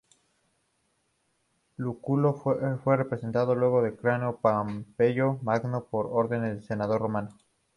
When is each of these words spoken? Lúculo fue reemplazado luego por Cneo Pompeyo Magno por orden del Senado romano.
Lúculo 1.77 2.33
fue 2.33 2.55
reemplazado 2.57 3.53
luego 3.53 3.81
por 3.81 3.97
Cneo 4.17 4.37
Pompeyo 4.37 5.37
Magno 5.43 5.83
por 5.83 6.07
orden 6.07 6.41
del 6.41 6.63
Senado 6.63 6.97
romano. 6.97 7.29